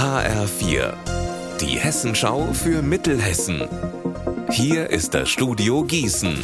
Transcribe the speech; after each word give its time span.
HR4, 0.00 0.94
die 1.60 1.78
Hessenschau 1.78 2.54
für 2.54 2.80
Mittelhessen. 2.80 3.68
Hier 4.50 4.88
ist 4.88 5.12
das 5.12 5.28
Studio 5.28 5.84
Gießen. 5.84 6.42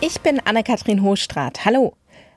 Ich 0.00 0.20
bin 0.20 0.40
Anne-Kathrin 0.44 1.04
Hochstrat. 1.04 1.64
Hallo. 1.64 1.94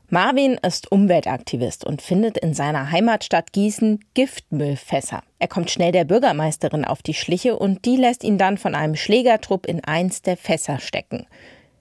Marvin 0.07 0.59
ist 0.62 0.91
Umweltaktivist 0.91 1.83
und 1.83 2.04
findet 2.04 2.38
in 2.38 2.54
seiner 2.54 2.91
Heimatstadt 2.91 3.54
Gießen 3.54 4.05
Giftmüllfässer. 4.13 5.23
Er 5.39 5.47
kommt 5.47 5.71
schnell 5.71 5.91
der 5.91 6.05
Bürgermeisterin 6.05 6.85
auf 6.85 7.01
die 7.01 7.15
Schliche 7.15 7.57
und 7.57 7.83
die 7.85 7.95
lässt 7.95 8.23
ihn 8.23 8.37
dann 8.37 8.59
von 8.59 8.75
einem 8.75 8.95
Schlägertrupp 8.95 9.65
in 9.65 9.83
eins 9.83 10.21
der 10.21 10.37
Fässer 10.37 10.77
stecken. 10.77 11.25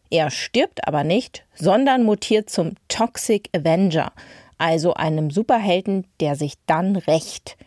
Er 0.09 0.31
stirbt 0.31 0.89
aber 0.89 1.05
nicht, 1.05 1.45
sondern 1.55 2.05
mutiert 2.05 2.49
zum 2.49 2.77
Toxic 2.89 3.51
Avenger, 3.55 4.13
also 4.57 4.95
einem 4.95 5.31
Superhelden, 5.31 6.07
der 6.19 6.35
sich 6.35 6.55
dann 6.65 6.97
rächt. 6.97 7.59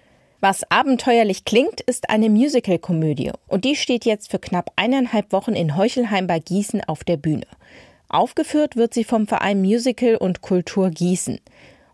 Was 0.44 0.70
abenteuerlich 0.70 1.46
klingt, 1.46 1.80
ist 1.80 2.10
eine 2.10 2.30
Musical-Komödie 2.30 3.32
und 3.48 3.64
die 3.64 3.78
steht 3.78 4.04
jetzt 4.04 4.30
für 4.30 4.40
knapp 4.40 4.74
eineinhalb 4.76 5.32
Wochen 5.32 5.54
in 5.54 5.78
Heuchelheim 5.78 6.28
bei 6.28 6.40
Gießen 6.40 6.84
auf 6.84 7.06
der 7.06 7.16
Bühne. 7.16 7.48
Aufgeführt 8.10 8.76
wird 8.76 8.94
sie 8.94 9.06
vom 9.06 9.26
Verein 9.26 9.62
Musical 9.62 10.18
und 10.18 10.42
Kultur 10.42 10.90
Gießen. 10.90 11.40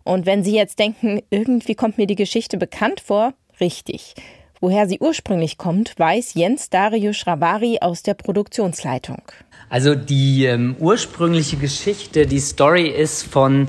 Und 0.03 0.25
wenn 0.25 0.43
Sie 0.43 0.55
jetzt 0.55 0.79
denken, 0.79 1.21
irgendwie 1.29 1.75
kommt 1.75 1.99
mir 1.99 2.07
die 2.07 2.15
Geschichte 2.15 2.57
bekannt 2.57 3.01
vor, 3.01 3.33
richtig. 3.59 4.15
Woher 4.59 4.87
sie 4.87 4.97
ursprünglich 4.99 5.59
kommt, 5.59 5.99
weiß 5.99 6.33
Jens 6.33 6.71
Dario 6.71 7.13
Schravari 7.13 7.77
aus 7.81 8.01
der 8.01 8.15
Produktionsleitung. 8.15 9.21
Also 9.69 9.93
die 9.93 10.45
ähm, 10.45 10.75
ursprüngliche 10.79 11.57
Geschichte, 11.57 12.25
die 12.25 12.39
Story 12.39 12.87
ist 12.87 13.21
von 13.27 13.67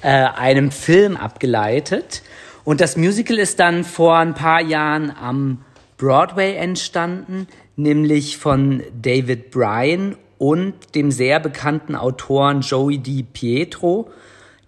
äh, 0.00 0.08
einem 0.08 0.70
Film 0.70 1.18
abgeleitet. 1.18 2.22
Und 2.64 2.80
das 2.80 2.96
Musical 2.96 3.38
ist 3.38 3.58
dann 3.58 3.84
vor 3.84 4.16
ein 4.16 4.34
paar 4.34 4.60
Jahren 4.60 5.10
am 5.10 5.58
Broadway 5.98 6.56
entstanden, 6.56 7.48
nämlich 7.76 8.36
von 8.36 8.82
David 9.00 9.50
Bryan 9.50 10.16
und 10.38 10.74
dem 10.94 11.10
sehr 11.10 11.40
bekannten 11.40 11.96
Autoren 11.96 12.60
Joey 12.60 12.98
Di 12.98 13.22
Pietro. 13.22 14.10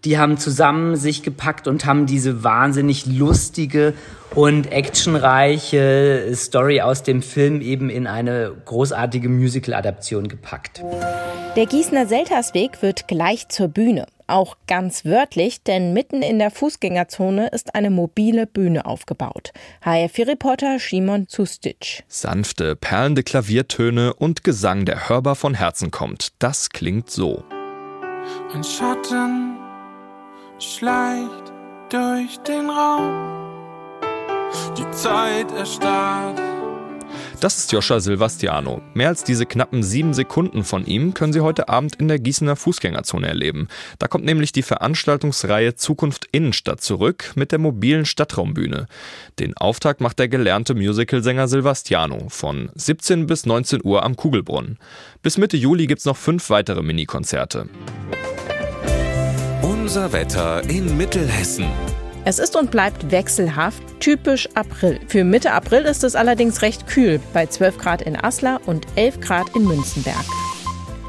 Die 0.04 0.18
haben 0.18 0.38
zusammen 0.38 0.96
sich 0.96 1.22
gepackt 1.22 1.66
und 1.66 1.86
haben 1.86 2.06
diese 2.06 2.44
wahnsinnig 2.44 3.06
lustige 3.06 3.94
und 4.34 4.70
actionreiche 4.70 6.30
Story 6.34 6.82
aus 6.82 7.02
dem 7.02 7.22
Film 7.22 7.60
eben 7.60 7.90
in 7.90 8.06
eine 8.06 8.52
großartige 8.64 9.28
Musical-Adaption 9.28 10.28
gepackt. 10.28 10.82
Der 11.56 11.66
Gießener 11.66 12.06
Seltersweg 12.06 12.82
wird 12.82 13.08
gleich 13.08 13.48
zur 13.48 13.68
Bühne. 13.68 14.06
Auch 14.26 14.56
ganz 14.66 15.04
wörtlich, 15.04 15.62
denn 15.62 15.92
mitten 15.92 16.22
in 16.22 16.38
der 16.38 16.50
Fußgängerzone 16.50 17.48
ist 17.48 17.74
eine 17.74 17.90
mobile 17.90 18.46
Bühne 18.46 18.86
aufgebaut. 18.86 19.52
HF4-Reporter 19.84 20.78
Shimon 20.78 21.28
Zustic. 21.28 22.04
Sanfte, 22.08 22.74
perlende 22.74 23.22
Klaviertöne 23.22 24.14
und 24.14 24.42
Gesang, 24.42 24.86
der 24.86 25.08
hörbar 25.08 25.34
von 25.34 25.54
Herzen 25.54 25.90
kommt. 25.90 26.32
Das 26.38 26.70
klingt 26.70 27.10
so. 27.10 27.44
Ein 28.54 28.64
Schatten 28.64 29.56
schleicht 30.58 31.52
durch 31.90 32.38
den 32.46 32.70
Raum. 32.70 33.12
Die 34.78 34.90
Zeit 34.92 35.52
erstarrt. 35.52 36.53
Das 37.44 37.58
ist 37.58 37.72
Joscha 37.72 38.00
Silvastiano. 38.00 38.80
Mehr 38.94 39.08
als 39.08 39.22
diese 39.22 39.44
knappen 39.44 39.82
sieben 39.82 40.14
Sekunden 40.14 40.64
von 40.64 40.86
ihm 40.86 41.12
können 41.12 41.34
Sie 41.34 41.42
heute 41.42 41.68
Abend 41.68 41.94
in 41.96 42.08
der 42.08 42.18
Gießener 42.18 42.56
Fußgängerzone 42.56 43.28
erleben. 43.28 43.68
Da 43.98 44.08
kommt 44.08 44.24
nämlich 44.24 44.52
die 44.52 44.62
Veranstaltungsreihe 44.62 45.74
Zukunft 45.74 46.26
Innenstadt 46.32 46.80
zurück 46.80 47.32
mit 47.34 47.52
der 47.52 47.58
mobilen 47.58 48.06
Stadtraumbühne. 48.06 48.86
Den 49.38 49.54
Auftakt 49.58 50.00
macht 50.00 50.20
der 50.20 50.28
gelernte 50.28 50.74
Musicalsänger 50.74 51.46
Silvastiano 51.46 52.30
von 52.30 52.70
17 52.76 53.26
bis 53.26 53.44
19 53.44 53.82
Uhr 53.84 54.04
am 54.04 54.16
Kugelbrunnen. 54.16 54.78
Bis 55.20 55.36
Mitte 55.36 55.58
Juli 55.58 55.86
gibt's 55.86 56.06
noch 56.06 56.16
fünf 56.16 56.48
weitere 56.48 56.80
Minikonzerte. 56.80 57.68
Unser 59.60 60.14
Wetter 60.14 60.62
in 60.70 60.96
Mittelhessen. 60.96 61.66
Es 62.26 62.38
ist 62.38 62.56
und 62.56 62.70
bleibt 62.70 63.10
wechselhaft, 63.10 63.82
typisch 64.00 64.48
April. 64.54 64.98
Für 65.08 65.24
Mitte 65.24 65.52
April 65.52 65.82
ist 65.82 66.04
es 66.04 66.16
allerdings 66.16 66.62
recht 66.62 66.86
kühl, 66.86 67.20
bei 67.34 67.46
12 67.46 67.76
Grad 67.76 68.02
in 68.02 68.16
Aslar 68.16 68.60
und 68.64 68.86
11 68.96 69.20
Grad 69.20 69.54
in 69.54 69.64
Münzenberg. 69.64 70.24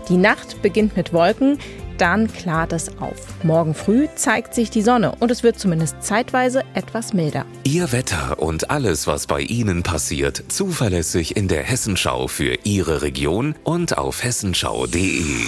Die 0.10 0.18
Nacht 0.18 0.62
beginnt 0.62 0.98
mit 0.98 1.14
Wolken, 1.14 1.58
dann 1.98 2.32
klart 2.32 2.74
es 2.74 2.90
auf. 3.00 3.16
Morgen 3.44 3.74
früh 3.74 4.08
zeigt 4.16 4.54
sich 4.54 4.70
die 4.70 4.82
Sonne 4.82 5.14
und 5.22 5.32
es 5.32 5.42
wird 5.42 5.58
zumindest 5.58 6.04
zeitweise 6.04 6.64
etwas 6.74 7.14
milder. 7.14 7.46
Ihr 7.64 7.94
Wetter 7.94 8.40
und 8.40 8.70
alles, 8.70 9.08
was 9.08 9.26
bei 9.26 9.40
Ihnen 9.40 9.84
passiert, 9.84 10.44
zuverlässig 10.50 11.38
in 11.38 11.48
der 11.48 11.64
Hessenschau 11.64 12.28
für 12.28 12.58
Ihre 12.66 13.02
Region 13.02 13.56
und 13.64 13.98
auf 13.98 14.22
hessenschau.de. 14.22 15.48